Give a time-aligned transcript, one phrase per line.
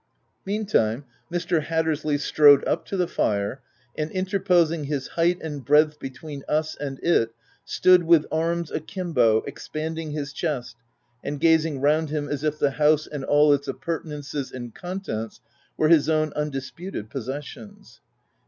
[0.47, 1.61] Meantime, Mr.
[1.61, 3.61] Hattersley strode up to the fire,
[3.95, 7.29] and, interposing his height and breadth between us and it,
[7.65, 10.75] stood, with arms akimbo, expanding his chest,
[11.23, 15.39] and gazing round him as if the house and all its appertenances and contents
[15.77, 18.01] were his own undisputed possessions.